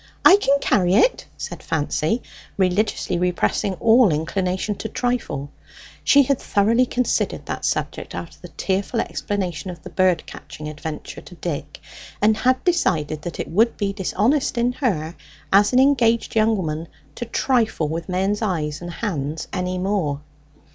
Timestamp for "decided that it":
12.63-13.49